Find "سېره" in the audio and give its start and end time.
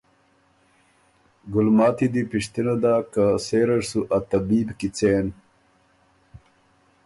3.45-3.77